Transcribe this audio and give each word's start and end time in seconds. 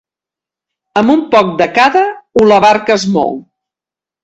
Amb 1.01 1.13
un 1.15 1.21
poc 1.35 1.51
de 1.61 1.69
cada 1.77 2.03
u 2.41 2.49
la 2.55 2.59
barca 2.67 2.99
es 2.99 3.09
mou. 3.21 3.39